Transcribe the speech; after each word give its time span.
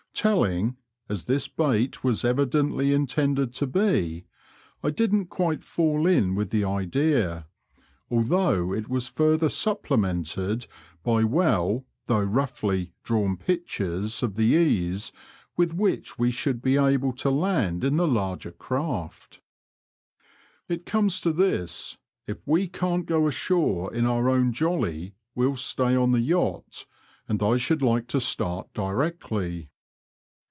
TeUing 0.13 0.75
as 1.09 1.23
this 1.23 1.47
bait 1.47 2.03
was 2.03 2.23
evidently 2.23 2.93
intended 2.93 3.53
to 3.55 3.65
be, 3.65 4.25
I 4.83 4.91
didn't 4.91 5.27
quite 5.27 5.63
fall 5.63 6.05
in 6.05 6.35
with 6.35 6.51
the 6.51 6.63
idea, 6.63 7.47
although 8.07 8.71
it 8.71 8.87
was 8.87 9.07
further 9.07 9.49
supplemented 9.49 10.67
by 11.01 11.23
well 11.23 11.85
(though 12.05 12.21
roaghly) 12.23 12.91
drawn 13.03 13.35
pictures 13.35 14.21
of 14.21 14.35
the 14.35 14.43
ease 14.43 15.11
with 15.57 15.73
which 15.73 16.19
we 16.19 16.29
should 16.29 16.61
be 16.61 16.77
able 16.77 17.13
to 17.13 17.31
land 17.31 17.83
in 17.83 17.97
the 17.97 18.07
larger 18.07 18.51
craft. 18.51 19.41
It 20.69 20.85
comes 20.85 21.19
to 21.21 21.33
this: 21.33 21.97
if 22.27 22.37
we 22.45 22.67
can't 22.67 23.07
go 23.07 23.25
ashore 23.25 23.91
in 23.91 24.05
our 24.05 24.29
own 24.29 24.53
jolly, 24.53 25.15
we'll 25.33 25.55
stay 25.55 25.95
on 25.95 26.11
the 26.11 26.19
yacht, 26.21 26.85
and 27.27 27.41
I 27.41 27.57
should 27.57 27.81
like 27.81 28.05
to 28.09 28.19
start 28.19 28.71
directly." 28.73 29.69